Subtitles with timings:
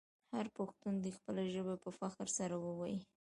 [0.33, 2.97] هر پښتون دې خپله ژبه په فخر سره وویې.